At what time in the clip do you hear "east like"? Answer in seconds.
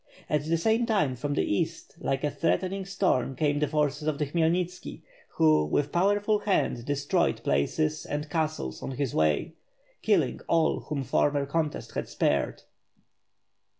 1.43-2.23